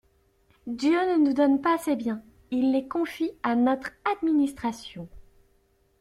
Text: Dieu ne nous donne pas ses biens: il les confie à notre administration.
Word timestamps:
Dieu 0.65 0.89
ne 0.97 1.23
nous 1.23 1.33
donne 1.35 1.61
pas 1.61 1.77
ses 1.77 1.95
biens: 1.95 2.23
il 2.49 2.71
les 2.71 2.87
confie 2.87 3.33
à 3.43 3.55
notre 3.55 3.91
administration. 4.17 5.07